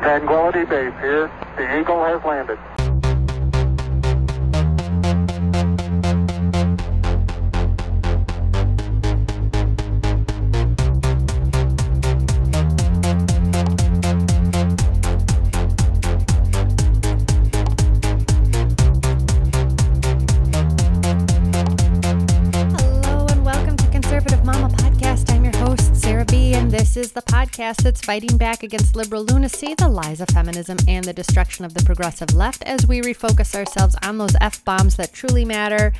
[0.00, 1.30] Tranquility Base here.
[1.56, 2.77] The Eagle has landed.
[27.58, 31.74] Podcast that's fighting back against liberal lunacy, the lies of feminism, and the destruction of
[31.74, 35.92] the progressive left as we refocus ourselves on those F bombs that truly matter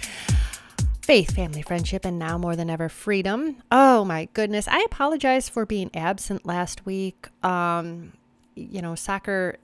[1.02, 3.56] faith, family, friendship, and now more than ever, freedom.
[3.72, 4.68] Oh my goodness.
[4.68, 7.26] I apologize for being absent last week.
[7.42, 8.12] Um,
[8.54, 9.56] you know, soccer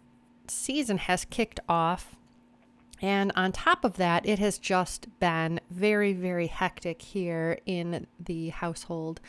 [0.48, 2.16] season has kicked off.
[3.02, 8.48] And on top of that, it has just been very, very hectic here in the
[8.48, 9.20] household.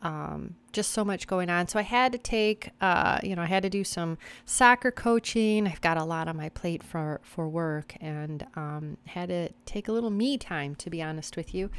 [0.00, 1.66] Um, just so much going on.
[1.66, 5.66] So I had to take, uh, you know, I had to do some soccer coaching.
[5.66, 9.88] I've got a lot on my plate for for work, and um, had to take
[9.88, 11.70] a little me time, to be honest with you.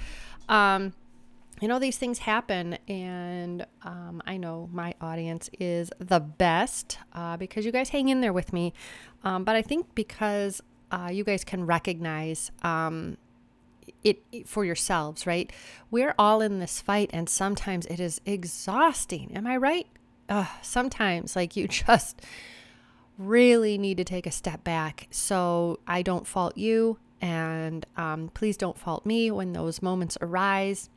[0.50, 0.94] Um,
[1.62, 7.38] you know these things happen and um, i know my audience is the best uh,
[7.38, 8.74] because you guys hang in there with me
[9.24, 10.62] um, but i think because
[10.92, 13.18] uh, you guys can recognize um,
[14.04, 15.52] it, for yourselves right
[15.92, 19.88] we're all in this fight and sometimes it is exhausting am i right
[20.30, 22.22] uh, sometimes like you just
[23.18, 28.56] really need to take a step back so i don't fault you and um, please
[28.56, 30.90] don't fault me when those moments arise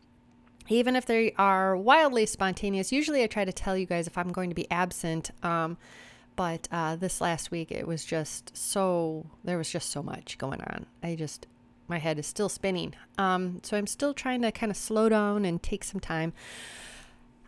[0.69, 2.93] even if they are wildly spontaneous.
[2.93, 5.31] Usually, I try to tell you guys if I'm going to be absent.
[5.43, 5.77] Um,
[6.37, 10.61] but uh, this last week, it was just so, there was just so much going
[10.63, 10.87] on.
[11.03, 11.47] I just,
[11.93, 12.95] my head is still spinning.
[13.19, 16.33] Um, so I'm still trying to kind of slow down and take some time.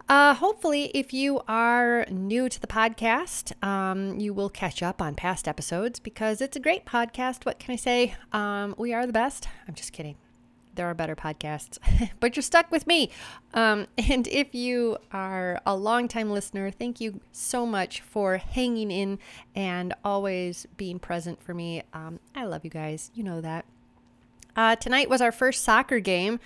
[0.07, 5.15] Uh, hopefully, if you are new to the podcast, um, you will catch up on
[5.15, 7.47] past episodes because it's a great podcast.
[7.47, 8.15] What can I say?
[8.33, 9.49] Um, we are the best.
[9.67, 10.17] I'm just kidding
[10.75, 11.79] there are better podcasts,
[12.21, 13.11] but you're stuck with me.
[13.53, 19.19] Um, and if you are a longtime listener, thank you so much for hanging in
[19.55, 21.83] and always being present for me.
[21.93, 23.11] Um, I love you guys.
[23.15, 23.65] You know that.
[24.57, 26.41] Uh, tonight was our first soccer game.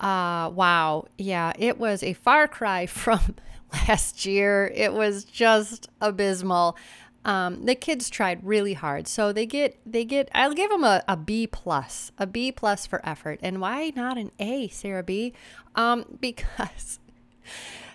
[0.00, 1.06] Uh, wow.
[1.16, 3.36] Yeah, it was a far cry from
[3.72, 4.70] last year.
[4.74, 6.76] It was just abysmal.
[7.24, 10.28] Um, the kids tried really hard, so they get they get.
[10.34, 13.38] I'll give them a, a B plus, a B plus for effort.
[13.44, 15.32] And why not an A, Sarah B?
[15.76, 16.98] Um, because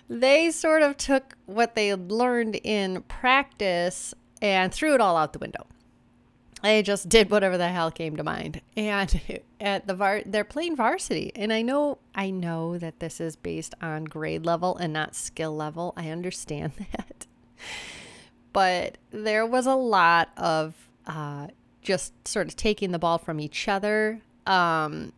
[0.08, 5.38] they sort of took what they learned in practice and threw it all out the
[5.38, 5.66] window.
[6.62, 8.60] They just did whatever the hell came to mind.
[8.76, 9.20] And
[9.60, 11.32] at the var, they're playing varsity.
[11.36, 15.54] And I know, I know that this is based on grade level and not skill
[15.54, 15.94] level.
[15.96, 17.26] I understand that
[18.52, 20.74] but there was a lot of
[21.06, 21.48] uh,
[21.82, 25.12] just sort of taking the ball from each other, um,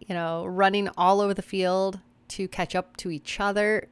[0.00, 3.86] you know, running all over the field to catch up to each other.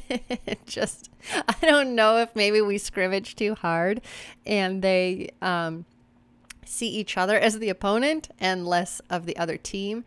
[0.66, 4.02] just, I don't know if maybe we scrimmage too hard
[4.46, 5.84] and they um,
[6.68, 10.04] see each other as the opponent and less of the other team.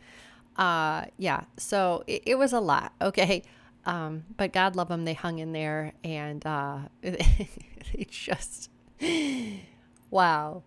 [0.55, 2.94] Uh, yeah, so it, it was a lot.
[3.01, 3.44] Okay.
[3.85, 7.50] Um, but God love them, they hung in there and uh, they
[8.07, 8.69] just,
[10.09, 10.63] wow.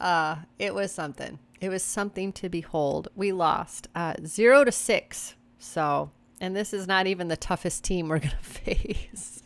[0.00, 1.38] Uh, it was something.
[1.60, 3.08] It was something to behold.
[3.14, 5.36] We lost uh, zero to six.
[5.58, 9.42] So, and this is not even the toughest team we're going to face.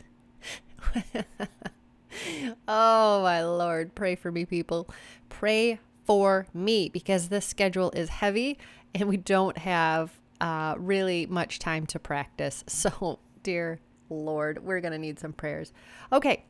[2.67, 3.95] oh, my Lord.
[3.95, 4.89] Pray for me, people.
[5.29, 5.79] Pray
[6.11, 8.59] for me because this schedule is heavy
[8.93, 10.11] and we don't have
[10.41, 12.65] uh, really much time to practice.
[12.69, 13.79] So, dear
[14.09, 15.73] Lord, we're going to need some prayers.
[16.13, 16.43] Okay.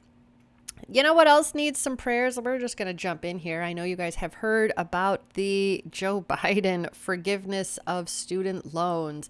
[0.88, 2.40] You know what else needs some prayers?
[2.40, 3.60] We're just going to jump in here.
[3.60, 9.28] I know you guys have heard about the Joe Biden forgiveness of student loans.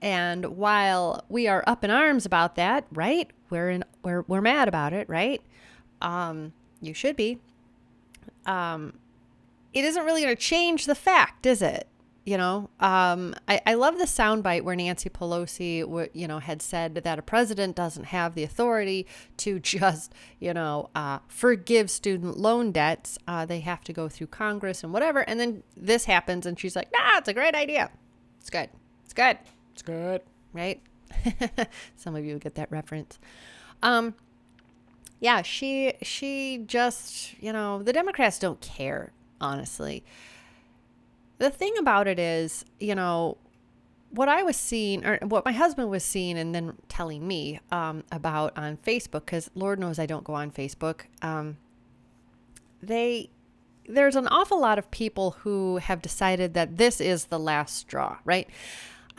[0.00, 3.30] And while we are up in arms about that, right?
[3.50, 5.42] We're in we're we're mad about it, right?
[6.00, 7.40] Um you should be.
[8.46, 8.94] Um
[9.76, 11.88] it isn't really going to change the fact, is it?
[12.26, 16.60] you know um, I, I love the soundbite where nancy pelosi w- you know had
[16.60, 19.06] said that a president doesn't have the authority
[19.38, 23.16] to just you know uh, forgive student loan debts.
[23.26, 25.20] Uh, they have to go through congress and whatever.
[25.20, 27.90] And then this happens and she's like nah it's a great idea.
[28.40, 28.68] It's good.
[29.04, 29.38] It's good.
[29.72, 30.20] It's good.
[30.52, 30.82] Right?
[31.96, 33.18] Some of you get that reference.
[33.82, 34.14] Um
[35.20, 40.04] yeah she she just you know the democrats don't care honestly
[41.38, 43.36] the thing about it is, you know,
[44.10, 48.04] what I was seeing, or what my husband was seeing, and then telling me um,
[48.10, 51.02] about on Facebook, because Lord knows I don't go on Facebook.
[51.22, 51.58] Um,
[52.82, 53.30] they
[53.88, 58.18] there's an awful lot of people who have decided that this is the last straw,
[58.24, 58.48] right?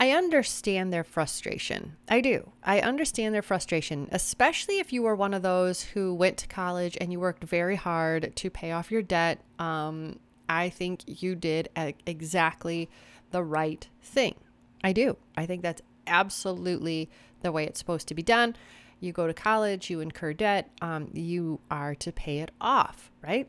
[0.00, 1.96] I understand their frustration.
[2.08, 2.52] I do.
[2.62, 6.96] I understand their frustration, especially if you were one of those who went to college
[7.00, 9.40] and you worked very hard to pay off your debt.
[9.58, 11.68] Um, I think you did
[12.06, 12.88] exactly
[13.32, 14.36] the right thing.
[14.84, 15.16] I do.
[15.36, 17.10] I think that's absolutely
[17.42, 18.54] the way it's supposed to be done.
[19.00, 23.48] You go to college, you incur debt, um, you are to pay it off, right?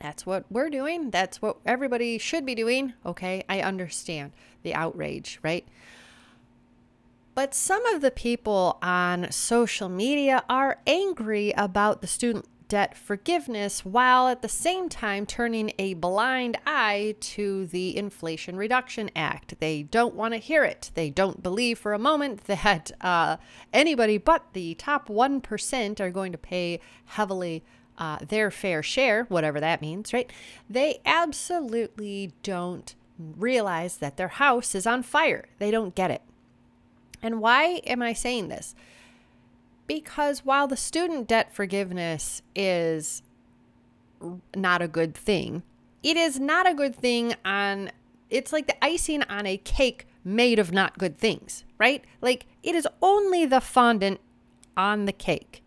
[0.00, 1.10] That's what we're doing.
[1.10, 2.94] That's what everybody should be doing.
[3.04, 5.66] Okay, I understand the outrage, right?
[7.34, 13.84] But some of the people on social media are angry about the student debt forgiveness
[13.84, 19.54] while at the same time turning a blind eye to the Inflation Reduction Act.
[19.58, 20.90] They don't want to hear it.
[20.94, 23.38] They don't believe for a moment that uh,
[23.72, 27.64] anybody but the top 1% are going to pay heavily
[27.98, 30.30] uh, their fair share, whatever that means, right?
[30.70, 35.46] They absolutely don't realize that their house is on fire.
[35.58, 36.22] They don't get it.
[37.20, 38.74] And why am I saying this?
[39.88, 43.22] Because while the student debt forgiveness is
[44.54, 45.62] not a good thing,
[46.02, 47.90] it is not a good thing on
[48.30, 52.04] it's like the icing on a cake made of not good things, right?
[52.20, 54.20] Like it is only the fondant
[54.76, 55.62] on the cake.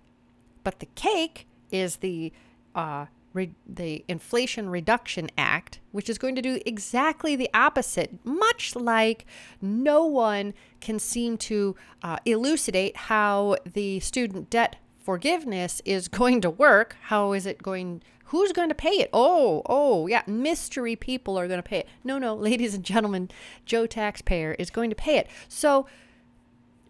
[0.63, 2.31] But the cake is the
[2.75, 8.75] uh, re- the Inflation Reduction Act, which is going to do exactly the opposite, much
[8.75, 9.25] like
[9.61, 16.49] no one can seem to uh, elucidate how the student debt forgiveness is going to
[16.49, 16.95] work.
[17.03, 18.01] How is it going?
[18.25, 19.09] Who's going to pay it?
[19.11, 21.87] Oh, oh, yeah, mystery people are going to pay it.
[22.03, 23.29] No, no, ladies and gentlemen,
[23.65, 25.27] Joe taxpayer is going to pay it.
[25.47, 25.85] So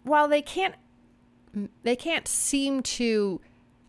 [0.04, 0.74] while they can't,
[1.82, 3.40] they can't seem to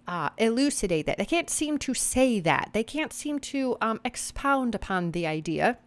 [0.07, 1.17] uh, elucidate that.
[1.17, 2.69] They can't seem to say that.
[2.73, 5.77] They can't seem to um, expound upon the idea.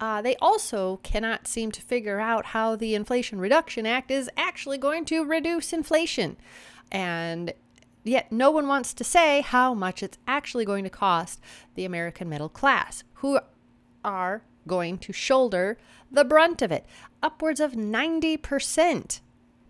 [0.00, 4.78] Uh, they also cannot seem to figure out how the Inflation Reduction Act is actually
[4.78, 6.36] going to reduce inflation.
[6.90, 7.52] And
[8.04, 11.40] yet, no one wants to say how much it's actually going to cost
[11.74, 13.40] the American middle class, who
[14.04, 15.78] are going to shoulder
[16.10, 16.86] the brunt of it.
[17.22, 19.20] Upwards of 90%.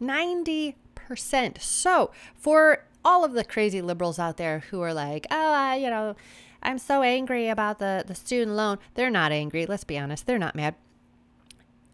[0.01, 0.75] 90%.
[1.17, 5.91] So, for all of the crazy liberals out there who are like, oh, I, you
[5.91, 6.17] know,
[6.63, 8.79] I'm so angry about the, the student loan.
[8.95, 9.67] They're not angry.
[9.67, 10.27] Let's be honest.
[10.27, 10.75] They're not mad.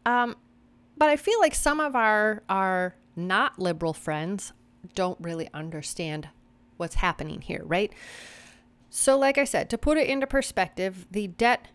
[0.07, 0.37] Um,
[0.97, 4.53] but I feel like some of our, our not liberal friends
[4.95, 6.29] don't really understand
[6.77, 7.93] what's happening here, right?
[8.91, 11.69] So, like I said, to put it into perspective, the Debt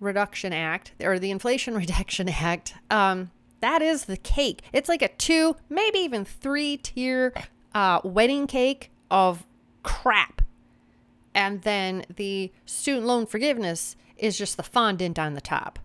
[0.00, 3.30] Reduction Act or the Inflation Reduction Act, um,
[3.62, 4.60] that is the cake.
[4.72, 7.32] It's like a two, maybe even three tier
[7.74, 9.46] uh, wedding cake of
[9.82, 10.42] crap.
[11.34, 15.78] And then the student loan forgiveness is just the fondant on the top.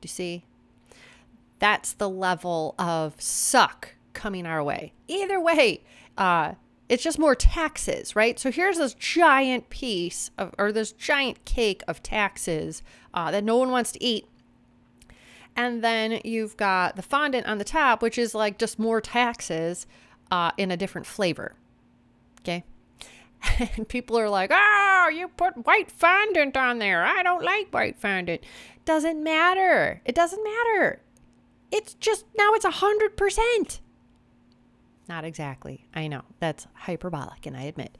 [0.00, 0.44] Do you see?
[1.60, 4.92] That's the level of suck coming our way.
[5.08, 5.80] Either way,
[6.18, 6.54] uh,
[6.88, 8.38] it's just more taxes, right?
[8.38, 12.82] So here's this giant piece of, or this giant cake of taxes
[13.14, 14.26] uh, that no one wants to eat.
[15.56, 19.86] And then you've got the fondant on the top, which is like just more taxes
[20.30, 21.54] uh, in a different flavor.
[22.40, 22.64] Okay.
[23.76, 27.04] And people are like, oh, you put white fondant on there.
[27.04, 28.42] I don't like white fondant.
[28.86, 30.00] Doesn't matter.
[30.06, 31.00] It doesn't matter.
[31.70, 33.80] It's just now it's a hundred percent.
[35.08, 35.86] Not exactly.
[35.94, 37.98] I know that's hyperbolic, and I admit.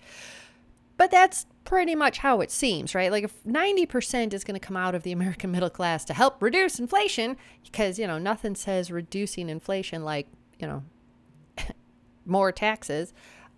[0.96, 3.10] But that's pretty much how it seems, right?
[3.10, 6.42] Like if 90% is going to come out of the American middle class to help
[6.42, 10.82] reduce inflation, because, you know, nothing says reducing inflation like, you know,
[12.26, 13.12] more taxes.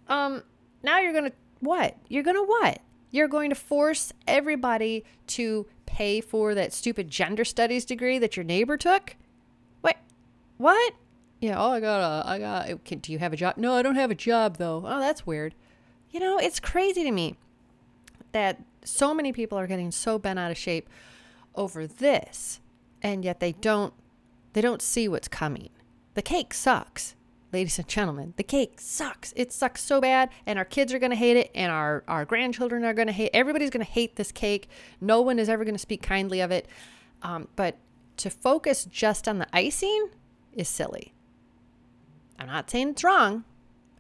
[0.09, 0.43] Um,
[0.83, 1.97] now you're going to what?
[2.09, 2.81] You're going to what?
[3.11, 8.45] You're going to force everybody to pay for that stupid gender studies degree that your
[8.45, 9.17] neighbor took?
[9.81, 9.97] What?
[10.59, 10.95] What?
[11.41, 13.57] Yeah, oh, I got a, I got, can, do you have a job?
[13.57, 14.83] No, I don't have a job though.
[14.87, 15.55] Oh, that's weird.
[16.17, 17.37] You know, it's crazy to me
[18.33, 20.89] that so many people are getting so bent out of shape
[21.55, 22.59] over this
[23.03, 23.93] and yet they don't
[24.55, 25.69] they don't see what's coming.
[26.15, 27.17] The cake sucks
[27.53, 29.35] ladies and gentlemen, the cake sucks.
[29.37, 32.25] It sucks so bad, and our kids are going to hate it, and our, our
[32.25, 34.71] grandchildren are going to hate Everybody's going to hate this cake.
[35.03, 36.67] No one is ever going to speak kindly of it.
[37.21, 37.77] Um, but
[38.17, 40.09] to focus just on the icing
[40.55, 41.13] is silly.
[42.39, 43.45] I'm not saying it's wrong,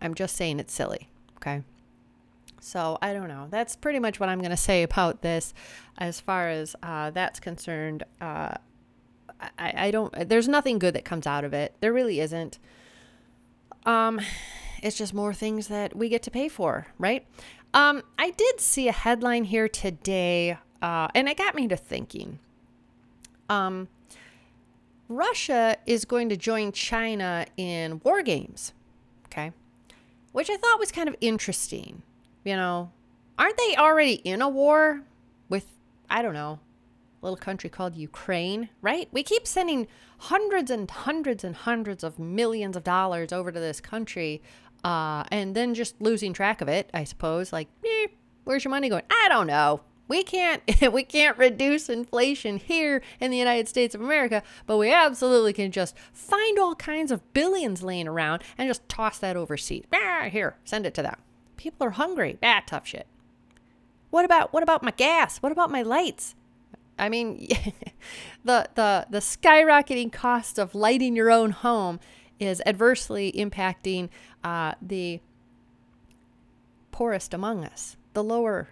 [0.01, 1.11] I'm just saying it's silly.
[1.37, 1.63] Okay.
[2.67, 3.47] So I don't know.
[3.49, 5.55] That's pretty much what I'm going to say about this
[5.99, 8.03] as far as uh, that's concerned.
[8.21, 8.55] Uh,
[9.57, 11.77] I, I don't, there's nothing good that comes out of it.
[11.79, 12.59] There really isn't.
[13.85, 14.21] Um,
[14.83, 17.25] it's just more things that we get to pay for, right?
[17.73, 22.41] Um, I did see a headline here today, uh, and it got me to thinking.
[23.49, 23.87] Um,
[25.09, 28.73] Russia is going to join China in war games,
[29.27, 29.53] okay?
[30.33, 32.03] Which I thought was kind of interesting.
[32.47, 32.93] You know,
[33.37, 35.03] aren't they already in a war
[35.49, 35.67] with,
[36.09, 36.61] I don't know,
[37.21, 39.09] a little country called Ukraine, right?
[39.11, 39.89] We keep sending
[40.19, 44.43] hundreds and hundreds and hundreds of millions of dollars over to this country
[44.85, 47.53] uh, and then just losing track of it, I suppose.
[47.53, 48.07] Like, eh,
[48.45, 49.03] where's your money going?
[49.11, 49.81] I don't know.
[50.07, 50.63] We can't
[50.93, 55.73] we can't reduce inflation here in the United States of America, but we absolutely can
[55.73, 59.83] just find all kinds of billions laying around and just toss that overseas.
[59.93, 61.17] Ah, here, send it to them.
[61.57, 62.39] People are hungry.
[62.43, 63.07] Ah, tough shit.
[64.11, 65.39] What about what about my gas?
[65.39, 66.35] What about my lights?
[66.99, 67.47] I mean,
[68.45, 72.01] the the the skyrocketing cost of lighting your own home
[72.39, 74.09] is adversely impacting
[74.45, 75.21] uh, the
[76.93, 78.69] poorest among us, the lower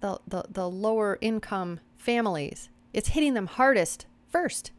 [0.00, 2.68] the, the, the lower income families.
[2.92, 4.72] It's hitting them hardest first,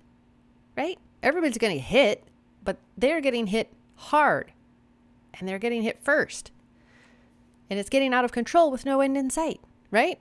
[0.76, 0.98] right?
[1.24, 2.24] Everybody's getting hit,
[2.64, 4.52] but they're getting hit hard
[5.34, 6.52] and they're getting hit first.
[7.72, 9.62] And it's getting out of control with no end in sight,
[9.92, 10.20] right?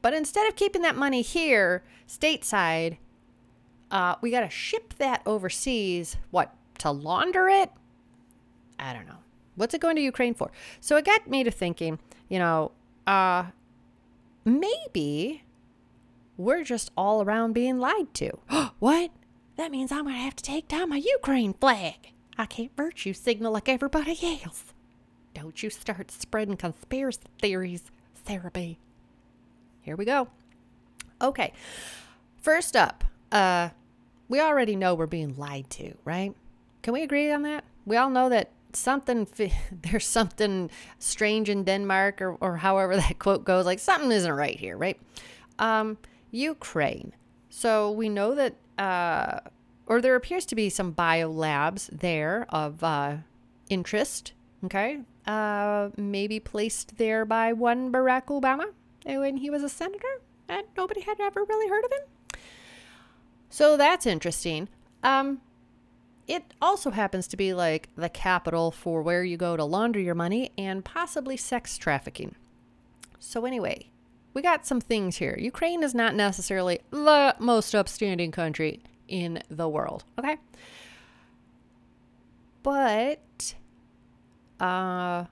[0.00, 2.96] But instead of keeping that money here, stateside,
[3.90, 6.16] uh, we got to ship that overseas.
[6.30, 7.70] What, to launder it?
[8.78, 9.18] I don't know.
[9.56, 10.50] What's it going to Ukraine for?
[10.80, 11.98] So it got me to thinking,
[12.30, 12.72] you know,
[13.06, 13.48] uh,
[14.46, 15.44] maybe
[16.38, 18.30] we're just all around being lied to.
[18.78, 19.10] what?
[19.56, 22.12] That means I'm going to have to take down my Ukraine flag.
[22.38, 24.72] I can't virtue signal like everybody else.
[25.34, 27.84] Don't you start spreading conspiracy theories,
[28.26, 28.78] Sarah B.
[29.80, 30.28] Here we go.
[31.22, 31.52] Okay.
[32.36, 33.70] First up, uh,
[34.28, 36.34] we already know we're being lied to, right?
[36.82, 37.64] Can we agree on that?
[37.84, 39.26] We all know that something
[39.82, 44.58] there's something strange in Denmark or, or however that quote goes like something isn't right
[44.58, 44.98] here right
[45.58, 45.98] um,
[46.30, 47.12] Ukraine
[47.48, 49.40] so we know that uh,
[49.86, 53.16] or there appears to be some bio labs there of uh,
[53.68, 54.32] interest
[54.64, 58.66] okay uh, maybe placed there by one Barack Obama
[59.04, 62.40] when he was a senator and nobody had ever really heard of him
[63.48, 64.68] so that's interesting
[65.02, 65.40] um,
[66.30, 70.14] it also happens to be like the capital for where you go to launder your
[70.14, 72.36] money and possibly sex trafficking.
[73.18, 73.90] So, anyway,
[74.32, 75.36] we got some things here.
[75.38, 80.36] Ukraine is not necessarily the most upstanding country in the world, okay?
[82.62, 83.54] But
[84.60, 85.24] uh,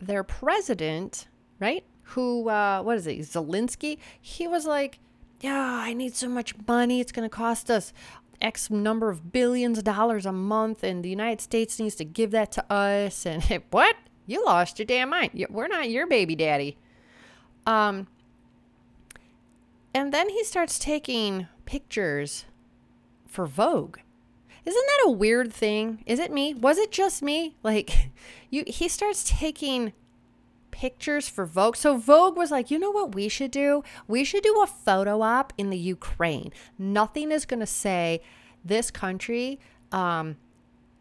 [0.00, 1.26] their president,
[1.58, 1.84] right?
[2.08, 3.98] Who, uh, what is it, Zelensky?
[4.20, 4.98] He was like,
[5.40, 7.00] yeah, I need so much money.
[7.00, 7.92] It's going to cost us
[8.40, 12.30] X number of billions of dollars a month, and the United States needs to give
[12.32, 13.26] that to us.
[13.26, 13.96] And what?
[14.26, 15.46] You lost your damn mind.
[15.50, 16.78] We're not your baby daddy.
[17.66, 18.06] Um,
[19.94, 22.46] and then he starts taking pictures
[23.26, 23.98] for Vogue.
[24.66, 26.02] Isn't that a weird thing?
[26.06, 26.54] Is it me?
[26.54, 27.56] Was it just me?
[27.62, 28.10] Like,
[28.50, 29.92] you, he starts taking
[30.70, 31.76] pictures for Vogue.
[31.76, 33.84] So Vogue was like, you know what we should do?
[34.08, 36.52] We should do a photo op in the Ukraine.
[36.78, 38.20] Nothing is going to say
[38.64, 39.60] this country
[39.92, 40.36] um,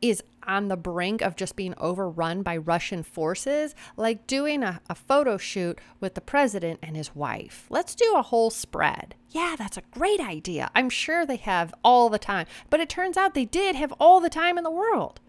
[0.03, 4.95] is on the brink of just being overrun by Russian forces, like doing a, a,
[4.95, 7.65] photo shoot with the president and his wife.
[7.69, 9.15] Let's do a whole spread.
[9.29, 10.69] Yeah, that's a great idea.
[10.75, 12.47] I'm sure they have all the time.
[12.69, 15.21] But it turns out they did have all the time in the world.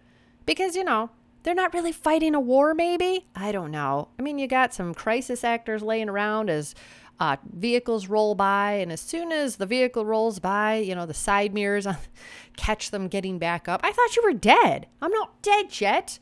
[0.45, 1.11] Because, you know,
[1.45, 3.27] they're not really fighting a war, maybe?
[3.37, 4.09] I don't know.
[4.19, 6.75] I mean, you got some crisis actors laying around as
[7.21, 11.15] uh, vehicles roll by, and as soon as the vehicle rolls by, you know, the
[11.15, 11.87] side mirrors
[12.57, 13.81] catch them getting back up.
[13.85, 14.87] I thought you were dead.
[15.01, 16.19] I'm not dead yet.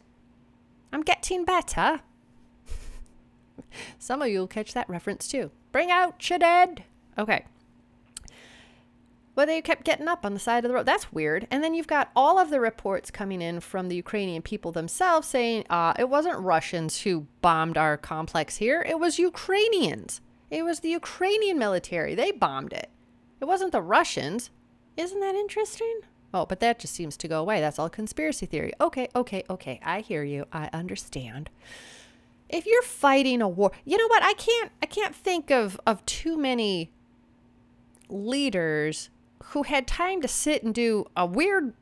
[0.93, 2.01] I'm getting better.
[3.99, 5.51] Some of you will catch that reference too.
[5.73, 6.85] Bring out your dead.
[7.19, 7.47] Okay.
[9.35, 10.85] But they kept getting up on the side of the road.
[10.85, 11.47] That's weird.
[11.51, 15.27] And then you've got all of the reports coming in from the Ukrainian people themselves
[15.27, 20.21] saying uh, it wasn't Russians who bombed our complex here, it was Ukrainians.
[20.53, 22.15] It was the Ukrainian military.
[22.15, 22.91] They bombed it.
[23.41, 24.51] It wasn't the Russians.
[24.99, 26.01] Isn't that interesting?
[26.35, 27.61] Oh, but that just seems to go away.
[27.61, 28.75] That's all conspiracy theory.
[28.79, 29.81] Okay, okay, okay.
[29.83, 30.45] I hear you.
[30.53, 31.49] I understand.
[32.51, 34.23] If you're fighting a war, you know what?
[34.23, 36.91] I can't I can't think of of too many
[38.11, 39.09] leaders
[39.45, 41.73] who had time to sit and do a weird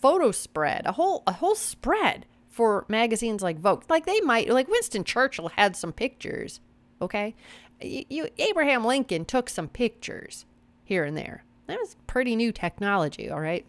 [0.00, 3.82] photo spread, a whole a whole spread for magazines like Vogue.
[3.88, 6.60] Like they might like Winston Churchill had some pictures,
[7.02, 7.34] okay?
[7.82, 10.44] You, Abraham Lincoln took some pictures
[10.84, 11.44] here and there.
[11.66, 13.64] That was pretty new technology, all right?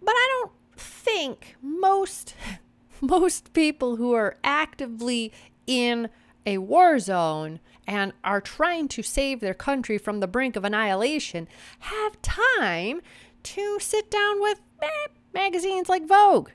[0.00, 2.34] But I don't think most
[3.00, 5.32] most people who are actively
[5.66, 6.08] in
[6.46, 11.48] a war zone and are trying to save their country from the brink of annihilation
[11.80, 13.00] have time
[13.42, 16.50] to sit down with eh, magazines like Vogue.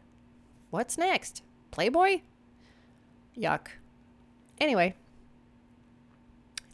[0.69, 1.43] What's next?
[1.71, 2.21] Playboy?
[3.37, 3.67] Yuck.
[4.59, 4.95] Anyway,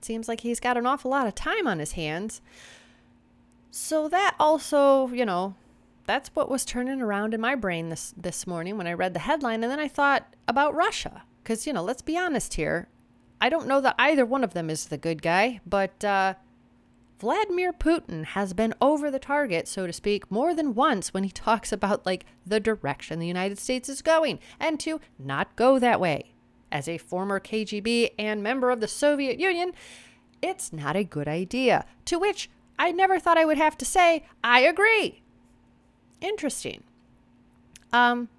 [0.06, 2.42] seems like he's got an awful lot of time on his hands.
[3.72, 5.56] So that also, you know,
[6.06, 9.20] that's what was turning around in my brain this this morning when I read the
[9.20, 12.88] headline and then I thought about Russia cuz you know, let's be honest here.
[13.42, 16.36] I don't know that either one of them is the good guy, but uh,
[17.20, 21.32] Vladimir Putin has been over the target, so to speak, more than once when he
[21.46, 26.00] talks about like the direction the United States is going and to not go that
[26.00, 26.35] way.
[26.72, 29.74] As a former KGB and member of the Soviet Union,
[30.42, 31.86] it's not a good idea.
[32.06, 35.22] To which I never thought I would have to say, I agree.
[36.22, 36.84] Interesting.
[37.94, 38.30] Um,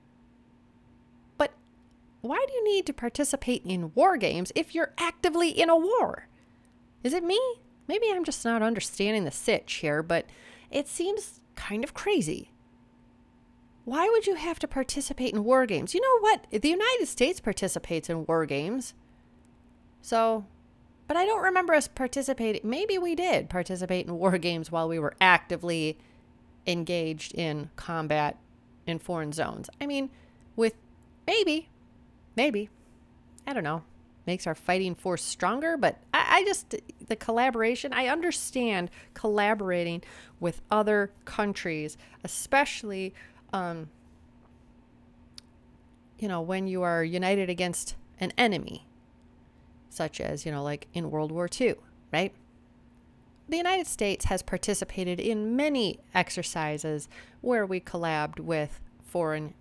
[1.38, 1.52] but
[2.21, 6.28] why do you need to participate in war games if you're actively in a war?
[7.02, 7.40] Is it me?
[7.88, 10.26] Maybe I'm just not understanding the sitch here, but
[10.71, 12.50] it seems kind of crazy.
[13.87, 15.95] Why would you have to participate in war games?
[15.95, 16.47] You know what?
[16.50, 18.95] The United States participates in war games.
[20.02, 20.45] So,
[21.07, 22.62] but I don't remember us participating.
[22.69, 25.99] Maybe we did participate in war games while we were actively
[26.66, 28.37] engaged in combat
[28.88, 29.71] in foreign zones.
[29.81, 30.11] I mean,
[30.57, 30.75] with
[31.25, 31.69] maybe,
[32.35, 32.69] maybe,
[33.47, 33.85] I don't know,
[34.26, 35.76] makes our fighting force stronger.
[35.76, 36.75] But I, I just,
[37.07, 40.02] the collaboration, I understand collaborating
[40.40, 43.14] with other countries, especially,
[43.53, 43.88] um,
[46.19, 48.87] you know, when you are united against an enemy,
[49.91, 51.75] such as, you know, like in World War II,
[52.12, 52.33] right?
[53.49, 57.09] the United States has participated in many exercises
[57.41, 59.55] where we collabed with foreign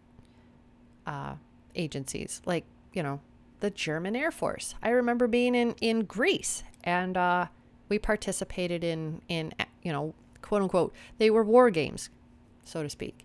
[1.05, 1.35] uh,
[1.75, 3.19] agencies, like, you know,
[3.59, 4.75] the German Air Force.
[4.81, 7.47] I remember being in, in Greece and uh,
[7.89, 12.09] we participated in, in, you know, quote unquote, they were war games,
[12.63, 13.24] so to speak,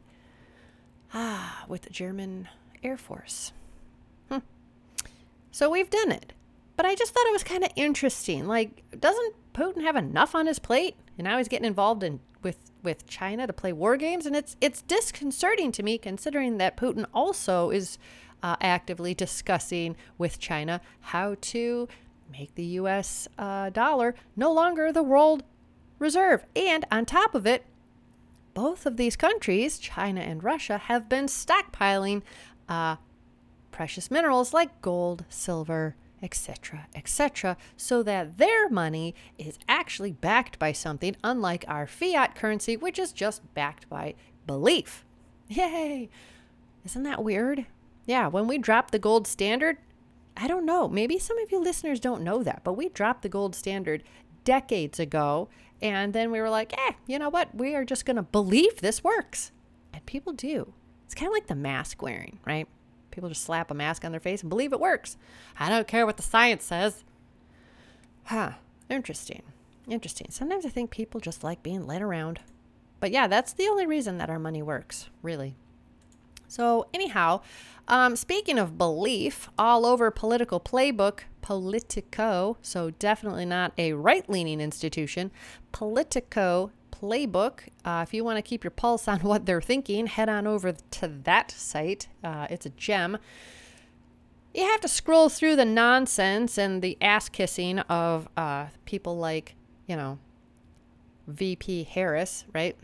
[1.15, 2.49] ah, with the German
[2.83, 3.53] Air Force.
[4.31, 4.39] Hmm.
[5.51, 6.33] So we've done it.
[6.77, 8.47] But I just thought it was kind of interesting.
[8.47, 10.97] Like, doesn't Putin have enough on his plate?
[11.19, 14.57] And now he's getting involved in with with China to play war games, and it's
[14.61, 17.99] it's disconcerting to me considering that Putin also is
[18.43, 21.89] uh, actively discussing with China how to
[22.33, 23.29] make the U.S.
[23.39, 25.43] Uh, dollar no longer the world
[25.99, 26.45] reserve.
[26.57, 27.65] And on top of it,
[28.55, 32.23] both of these countries, China and Russia, have been stockpiling
[32.69, 32.97] uh,
[33.71, 40.73] precious minerals like gold, silver, etc., etc., so that their money is actually backed by
[40.73, 44.15] something, unlike our fiat currency, which is just backed by
[44.47, 45.05] belief.
[45.49, 46.09] Yay!
[46.85, 47.67] Isn't that weird?
[48.07, 49.79] Yeah, when we dropped the gold standard,
[50.37, 53.29] I don't know, maybe some of you listeners don't know that, but we dropped the
[53.29, 54.03] gold standard
[54.45, 55.49] decades ago,
[55.83, 57.55] and then we were like, eh, you know what?
[57.55, 59.53] We are just going to believe this works.
[59.93, 60.73] And people do.
[61.05, 62.69] It's kind of like the mask wearing, right?
[63.11, 65.17] People just slap a mask on their face and believe it works.
[65.59, 67.05] I don't care what the science says.
[68.25, 68.53] Huh.
[68.89, 69.43] Interesting.
[69.89, 70.29] Interesting.
[70.31, 72.41] Sometimes I think people just like being led around.
[73.01, 75.57] But yeah, that's the only reason that our money works, really.
[76.47, 77.41] So, anyhow,
[77.89, 84.61] um, speaking of belief, all over Politico playbook, Politico, so definitely not a right leaning
[84.61, 85.33] institution,
[85.73, 87.63] Politico playbook.
[87.85, 90.71] Uh, if you want to keep your pulse on what they're thinking, head on over
[90.71, 92.07] to that site.
[92.23, 93.19] Uh, it's a gem.
[94.55, 99.57] You have to scroll through the nonsense and the ass kissing of uh, people like,
[99.89, 100.21] you know,
[101.27, 102.77] VP Harris, right?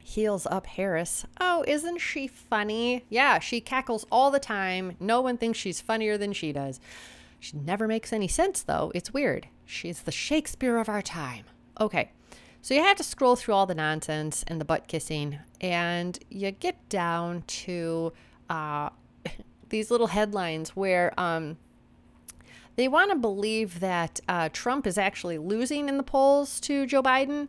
[0.00, 1.26] Heels up Harris.
[1.40, 3.04] Oh, isn't she funny?
[3.08, 4.96] Yeah, she cackles all the time.
[4.98, 6.80] No one thinks she's funnier than she does.
[7.44, 8.90] She never makes any sense, though.
[8.94, 9.48] It's weird.
[9.66, 11.44] She's the Shakespeare of our time.
[11.78, 12.10] Okay.
[12.62, 16.50] So you have to scroll through all the nonsense and the butt kissing, and you
[16.52, 18.14] get down to
[18.48, 18.88] uh,
[19.68, 21.58] these little headlines where um,
[22.76, 27.02] they want to believe that uh, Trump is actually losing in the polls to Joe
[27.02, 27.48] Biden,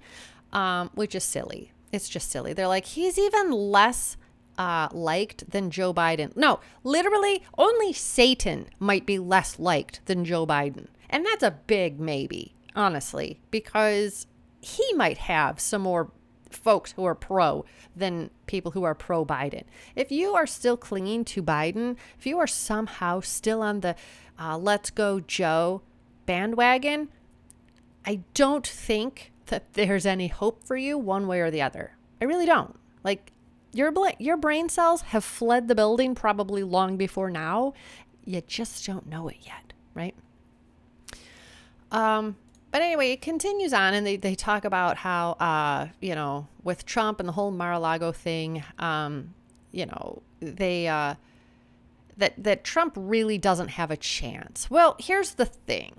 [0.52, 1.72] um, which is silly.
[1.94, 2.52] It's just silly.
[2.52, 4.18] They're like, he's even less
[4.58, 6.36] uh, liked than Joe Biden.
[6.36, 10.88] No, literally, only Satan might be less liked than Joe Biden.
[11.10, 14.28] And that's a big maybe, honestly, because
[14.62, 16.12] he might have some more
[16.50, 17.66] folks who are pro
[17.96, 19.64] than people who are pro Biden.
[19.96, 23.96] If you are still clinging to Biden, if you are somehow still on the
[24.40, 25.82] uh, let's go Joe
[26.26, 27.10] bandwagon,
[28.06, 31.96] I don't think that there's any hope for you one way or the other.
[32.22, 32.78] I really don't.
[33.04, 33.32] Like,
[33.76, 37.74] Your your brain cells have fled the building probably long before now.
[38.24, 40.16] You just don't know it yet, right?
[41.92, 42.38] Um,
[42.72, 46.86] but anyway, it continues on, and they, they talk about how, uh, you know, with
[46.86, 49.34] Trump and the whole Mar-a-Lago thing, um,
[49.72, 51.16] you know, they, uh,
[52.18, 54.70] that, that Trump really doesn't have a chance.
[54.70, 55.96] Well, here's the thing.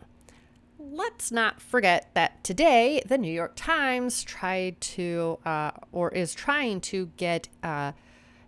[0.93, 6.81] Let's not forget that today the New York Times tried to, uh, or is trying
[6.83, 7.93] to get uh,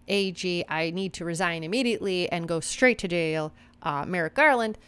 [0.06, 4.78] AG, I need to resign immediately and go straight to jail, uh, Merrick Garland,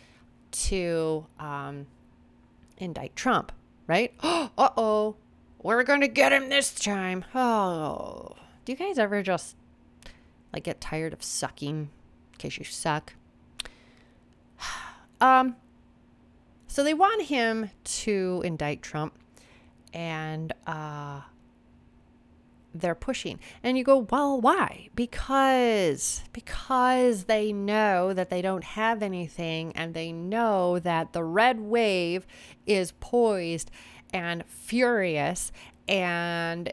[0.52, 1.86] to um,
[2.78, 3.50] indict Trump,
[3.88, 4.14] right?
[4.22, 5.16] uh oh,
[5.60, 7.24] we're going to get him this time.
[7.34, 9.56] Oh, do you guys ever just
[10.52, 11.90] like get tired of sucking
[12.32, 13.14] in case you suck?
[15.20, 15.56] um,
[16.70, 19.12] so they want him to indict Trump,
[19.92, 21.22] and uh,
[22.72, 23.40] they're pushing.
[23.64, 24.88] And you go, well, why?
[24.94, 31.58] Because because they know that they don't have anything and they know that the red
[31.58, 32.24] wave
[32.66, 33.72] is poised
[34.12, 35.50] and furious
[35.88, 36.72] and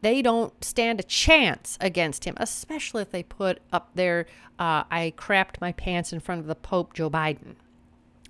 [0.00, 4.24] they don't stand a chance against him, especially if they put up their
[4.58, 7.56] uh, I crapped my pants in front of the Pope, Joe Biden.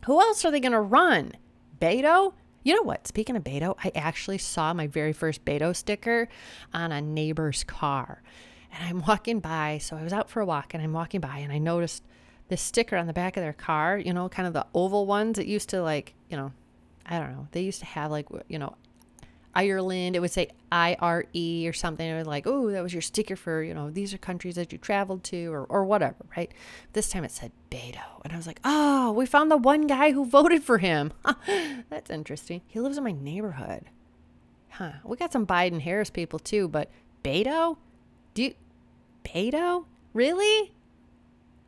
[0.06, 1.32] Who else are they going to run?
[1.80, 2.32] Beto?
[2.62, 3.08] You know what?
[3.08, 6.28] Speaking of Beto, I actually saw my very first Beto sticker
[6.72, 8.22] on a neighbor's car.
[8.72, 9.78] And I'm walking by.
[9.78, 12.04] So I was out for a walk and I'm walking by and I noticed
[12.48, 15.36] this sticker on the back of their car, you know, kind of the oval ones
[15.38, 16.52] that used to like, you know,
[17.04, 17.48] I don't know.
[17.50, 18.76] They used to have like, you know,
[19.56, 21.24] Ireland, it would say IRE
[21.66, 22.06] or something.
[22.06, 24.70] It was like, oh, that was your sticker for, you know, these are countries that
[24.70, 26.52] you traveled to or, or whatever, right?
[26.92, 28.02] This time it said Beto.
[28.22, 31.10] And I was like, oh, we found the one guy who voted for him.
[31.88, 32.60] That's interesting.
[32.66, 33.86] He lives in my neighborhood.
[34.72, 34.92] Huh.
[35.02, 36.90] We got some Biden Harris people too, but
[37.24, 37.78] Beto?
[38.34, 38.54] Do you,
[39.24, 39.86] Beto?
[40.12, 40.74] Really?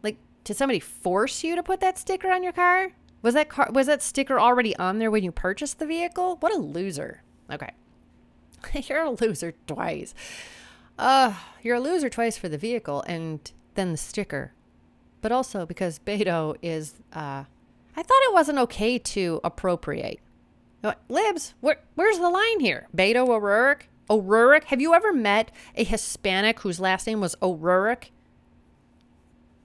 [0.03, 2.93] Like, did somebody force you to put that sticker on your car?
[3.23, 6.37] Was that car was that sticker already on there when you purchased the vehicle?
[6.41, 7.23] What a loser.
[7.51, 7.73] Okay.
[8.89, 10.15] you're a loser twice.
[10.99, 14.53] Uh, you're a loser twice for the vehicle and then the sticker.
[15.21, 17.45] But also because Beto is, uh,
[17.97, 20.21] I thought it wasn't okay to appropriate.
[21.09, 22.87] Libs, where, where's the line here?
[22.97, 23.89] Beto O'Rourke?
[24.09, 24.65] O'Rourke?
[24.65, 28.11] Have you ever met a Hispanic whose last name was O'Rourke?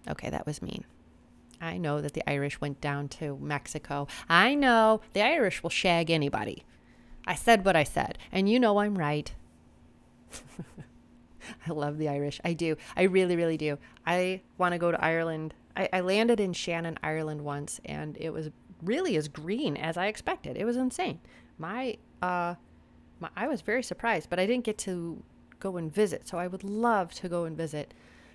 [0.10, 0.84] Okay, that was mean.
[1.62, 4.08] I know that the Irish went down to Mexico.
[4.28, 6.64] I know the Irish will shag anybody.
[7.26, 9.34] I said what I said, and you know I'm right.
[11.68, 12.40] I love the Irish.
[12.44, 12.76] I do.
[12.96, 13.78] I really, really do.
[14.06, 15.54] I want to go to Ireland.
[15.76, 18.50] I, I, landed in Shannon, Ireland once, and it was
[18.82, 20.58] really as green as I expected.
[20.58, 21.20] It was insane.
[21.58, 22.56] My, uh,
[23.20, 25.24] my, I was very surprised, but I didn't get to
[25.60, 26.28] go and visit.
[26.28, 27.94] So I would love to go and visit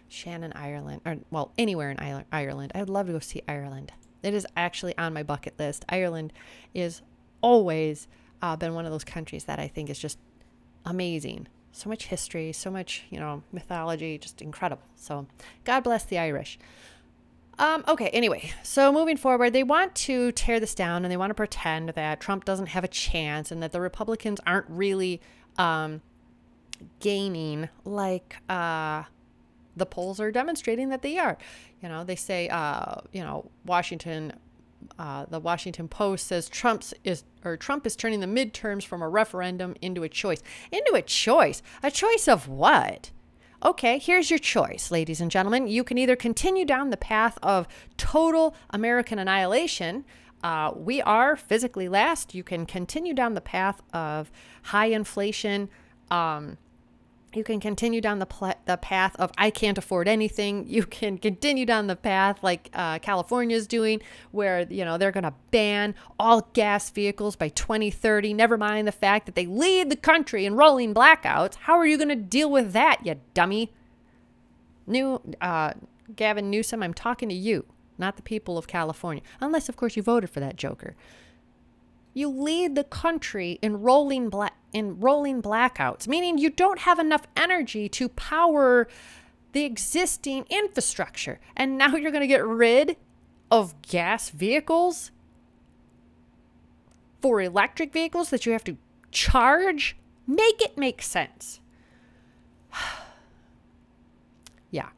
[0.09, 2.73] Shannon, Ireland, or well, anywhere in Ireland.
[2.75, 3.93] I would love to go see Ireland.
[4.23, 5.85] It is actually on my bucket list.
[5.89, 6.33] Ireland
[6.75, 7.03] is
[7.41, 8.09] always
[8.43, 10.19] uh, been one of those countries that I think is just
[10.85, 11.49] amazing.
[11.73, 14.83] So much history, so much, you know, mythology, just incredible.
[14.97, 15.27] So
[15.65, 16.59] God bless the Irish.
[17.59, 21.31] Um, okay, anyway, so moving forward, they want to tear this down and they want
[21.31, 25.21] to pretend that Trump doesn't have a chance and that the Republicans aren't really
[25.57, 26.01] um,
[27.01, 29.03] gaining like uh,
[29.77, 31.37] the polls are demonstrating that they are.
[31.83, 34.35] You know, they say, uh, you know, Washington
[34.99, 39.09] uh, the Washington Post says Trump's is or Trump is turning the midterms from a
[39.09, 40.43] referendum into a choice.
[40.73, 41.63] Into a choice.
[41.83, 43.11] A choice of what?
[43.65, 45.67] Okay, here's your choice, ladies and gentlemen.
[45.67, 50.05] You can either continue down the path of total American annihilation.
[50.45, 52.35] Uh, we are physically last.
[52.35, 54.31] You can continue down the path of
[54.65, 55.69] high inflation.
[56.11, 56.59] Um,
[57.35, 60.67] you can continue down the pl- the path of I can't afford anything.
[60.79, 65.13] You can continue down the path like uh, California is doing, where you know they're
[65.13, 68.33] going to ban all gas vehicles by 2030.
[68.35, 71.57] Never mind the fact that they lead the country in rolling blackouts.
[71.57, 73.73] How are you going to deal with that, you dummy?
[74.87, 75.73] New uh,
[76.15, 77.67] Gavin Newsom, I'm talking to you,
[77.99, 80.95] not the people of California, unless of course you voted for that joker.
[82.15, 87.27] You lead the country in rolling black in rolling blackouts, meaning you don't have enough
[87.37, 88.87] energy to power
[89.53, 91.41] the existing infrastructure.
[91.57, 92.97] And now you're going to get rid
[93.51, 95.11] of gas vehicles
[97.21, 98.77] for electric vehicles that you have to
[99.11, 99.97] charge.
[100.27, 101.61] Make it make sense.
[104.71, 104.91] yeah.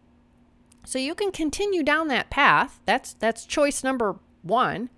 [0.85, 2.81] So you can continue down that path.
[2.85, 4.91] That's that's choice number 1.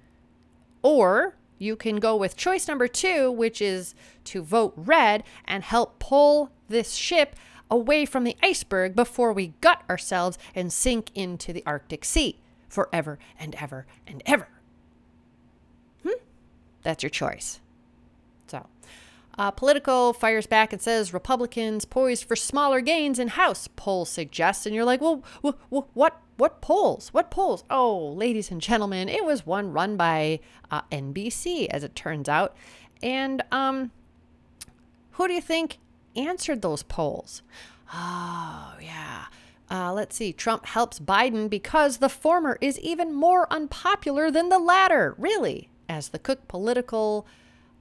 [0.83, 3.95] Or you can go with choice number two, which is
[4.25, 7.37] to vote red and help pull this ship
[7.71, 13.19] away from the iceberg before we gut ourselves and sink into the Arctic Sea forever
[13.39, 14.49] and ever and ever.
[16.03, 16.21] Hmm?
[16.83, 17.61] That's your choice.
[18.47, 18.67] So,
[19.39, 24.67] uh, Politico fires back and says Republicans poised for smaller gains in House, poll suggests,
[24.67, 27.11] And you're like, well, wh- wh- what what polls?
[27.15, 27.63] What polls?
[27.71, 30.41] Oh, ladies and gentlemen, it was one run by
[30.73, 32.57] uh, NBC, as it turns out.
[33.01, 33.93] And um,
[35.13, 35.79] who do you think
[36.17, 37.43] answered those polls?
[37.95, 39.27] Oh, yeah.
[39.71, 40.33] Uh, let's see.
[40.33, 45.15] Trump helps Biden because the former is even more unpopular than the latter.
[45.19, 45.69] Really?
[45.89, 47.25] As the Cook political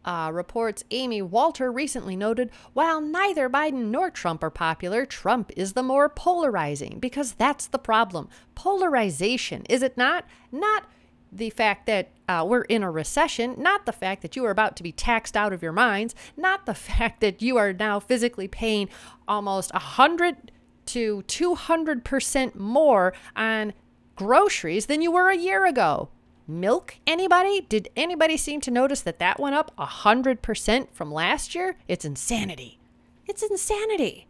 [0.05, 5.73] uh, reports Amy Walter recently noted while neither Biden nor Trump are popular, Trump is
[5.73, 8.29] the more polarizing because that's the problem.
[8.55, 10.25] Polarization, is it not?
[10.51, 10.85] Not
[11.31, 14.75] the fact that uh, we're in a recession, not the fact that you are about
[14.75, 18.47] to be taxed out of your minds, not the fact that you are now physically
[18.47, 18.89] paying
[19.27, 20.51] almost 100
[20.87, 23.73] to 200% more on
[24.15, 26.09] groceries than you were a year ago.
[26.51, 27.61] Milk, anybody?
[27.61, 31.77] Did anybody seem to notice that that went up 100% from last year?
[31.87, 32.77] It's insanity.
[33.25, 34.27] It's insanity.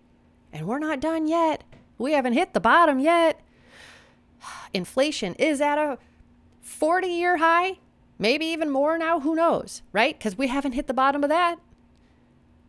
[0.54, 1.64] And we're not done yet.
[1.98, 3.42] We haven't hit the bottom yet.
[4.74, 5.98] Inflation is at a
[6.62, 7.80] 40 year high,
[8.20, 9.22] maybe even more now.
[9.22, 10.16] Who knows, right?
[10.18, 11.58] Because we haven't hit the bottom of that.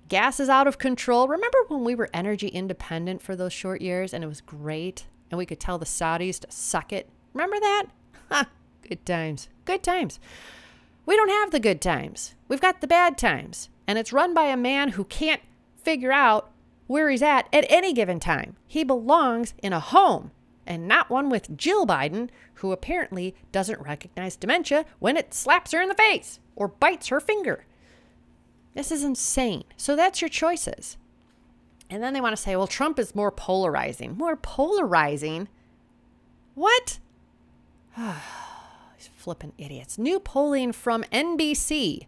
[0.08, 1.28] Gas is out of control.
[1.28, 5.36] Remember when we were energy independent for those short years and it was great and
[5.36, 7.10] we could tell the Saudis to suck it?
[7.34, 7.86] Remember that?
[8.88, 9.48] Good times.
[9.64, 10.20] Good times.
[11.06, 12.34] We don't have the good times.
[12.48, 13.68] We've got the bad times.
[13.86, 15.42] And it's run by a man who can't
[15.82, 16.50] figure out
[16.86, 18.56] where he's at at any given time.
[18.66, 20.30] He belongs in a home
[20.66, 25.82] and not one with Jill Biden, who apparently doesn't recognize dementia when it slaps her
[25.82, 27.66] in the face or bites her finger.
[28.74, 29.64] This is insane.
[29.76, 30.96] So that's your choices.
[31.90, 34.16] And then they want to say, well, Trump is more polarizing.
[34.16, 35.48] More polarizing?
[36.54, 36.98] What?
[39.22, 39.98] flipping idiots.
[39.98, 42.06] New polling from NBC.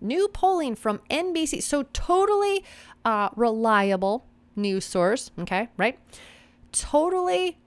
[0.00, 1.62] New polling from NBC.
[1.62, 2.62] So totally
[3.04, 5.30] uh, reliable news source.
[5.38, 5.98] Okay, right?
[6.70, 7.58] Totally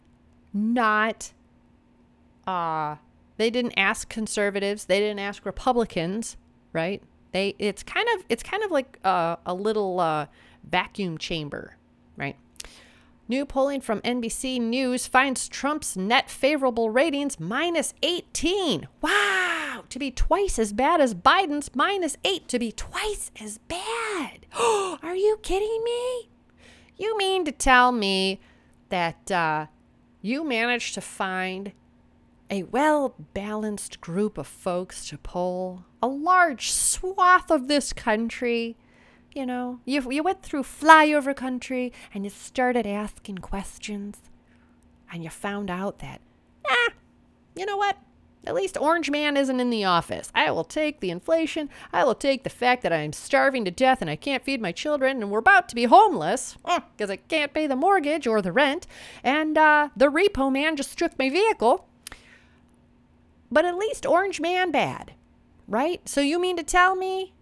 [0.54, 1.34] not.
[2.46, 2.98] Uh,
[3.38, 4.86] they didn't ask conservatives.
[4.86, 6.38] They didn't ask Republicans.
[6.72, 7.02] Right?
[7.32, 7.56] They.
[7.58, 8.24] It's kind of.
[8.30, 10.28] It's kind of like a, a little uh,
[10.70, 11.78] vacuum chamber.
[12.16, 12.38] Right?
[13.34, 18.88] New polling from NBC News finds Trump's net favorable ratings minus 18.
[19.02, 24.46] Wow, to be twice as bad as Biden's minus 8, to be twice as bad.
[24.60, 26.30] Are you kidding me?
[26.96, 28.40] You mean to tell me
[28.90, 29.66] that uh,
[30.22, 31.72] you managed to find
[32.52, 38.78] a well balanced group of folks to poll, a large swath of this country?
[39.34, 44.18] You know, you, you went through flyover country and you started asking questions
[45.12, 46.22] and you found out that,
[46.70, 46.90] ah,
[47.56, 47.98] you know what?
[48.46, 50.30] At least Orange Man isn't in the office.
[50.36, 51.70] I will take the inflation.
[51.92, 54.72] I will take the fact that I'm starving to death and I can't feed my
[54.72, 56.58] children and we're about to be homeless
[56.96, 58.86] because I can't pay the mortgage or the rent.
[59.24, 61.88] And uh, the repo man just took my vehicle.
[63.50, 65.14] But at least Orange Man bad,
[65.68, 66.08] right?
[66.08, 67.34] So you mean to tell me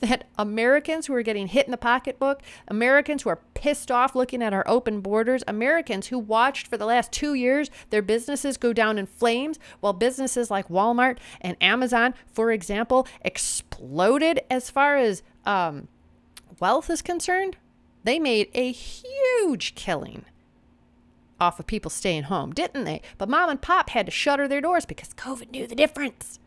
[0.00, 4.42] that Americans who are getting hit in the pocketbook, Americans who are pissed off looking
[4.42, 8.72] at our open borders, Americans who watched for the last two years their businesses go
[8.72, 15.22] down in flames, while businesses like Walmart and Amazon, for example, exploded as far as
[15.44, 15.88] um,
[16.60, 17.56] wealth is concerned,
[18.04, 20.24] they made a huge killing
[21.40, 23.02] off of people staying home, didn't they?
[23.18, 26.38] But mom and pop had to shutter their doors because COVID knew the difference.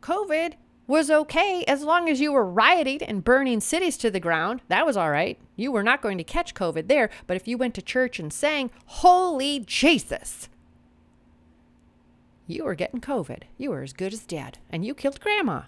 [0.00, 0.54] COVID
[0.90, 4.60] was okay as long as you were rioting and burning cities to the ground.
[4.66, 5.38] That was all right.
[5.54, 7.10] You were not going to catch COVID there.
[7.28, 10.48] But if you went to church and sang, Holy Jesus,
[12.48, 13.44] you were getting COVID.
[13.56, 14.58] You were as good as dead.
[14.68, 15.62] And you killed grandma,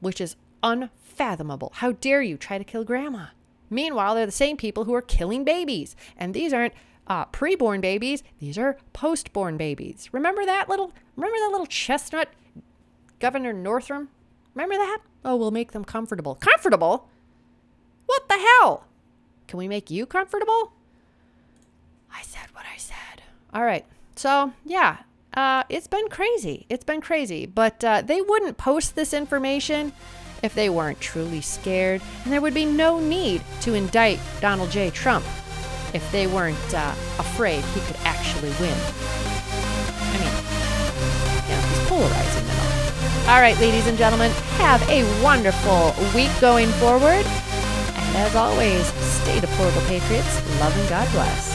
[0.00, 1.72] which is unfathomable.
[1.76, 3.28] How dare you try to kill grandma?
[3.70, 5.96] Meanwhile, they're the same people who are killing babies.
[6.18, 6.74] And these aren't
[7.06, 10.10] uh, preborn babies, these are postborn babies.
[10.12, 12.28] Remember that little, remember that little chestnut
[13.22, 14.08] Governor Northam.
[14.52, 14.98] Remember that?
[15.24, 16.34] Oh, we'll make them comfortable.
[16.34, 17.08] Comfortable?
[18.06, 18.88] What the hell?
[19.46, 20.72] Can we make you comfortable?
[22.12, 23.22] I said what I said.
[23.54, 23.86] All right.
[24.16, 24.96] So, yeah,
[25.34, 26.66] uh, it's been crazy.
[26.68, 27.46] It's been crazy.
[27.46, 29.92] But uh, they wouldn't post this information
[30.42, 32.02] if they weren't truly scared.
[32.24, 34.90] And there would be no need to indict Donald J.
[34.90, 35.24] Trump
[35.94, 38.76] if they weren't uh, afraid he could actually win.
[39.96, 40.34] I mean,
[41.48, 42.51] you know, he's polarizing.
[43.28, 47.24] All right, ladies and gentlemen, have a wonderful week going forward.
[47.24, 50.36] And As always, stay deplorable patriots.
[50.60, 51.51] Love and God bless.